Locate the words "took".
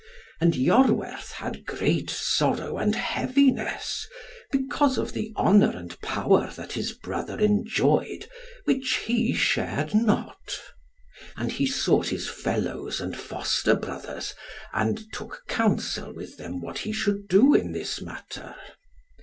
15.13-15.43